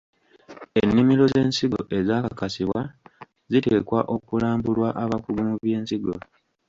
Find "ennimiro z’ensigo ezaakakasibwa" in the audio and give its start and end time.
0.81-2.81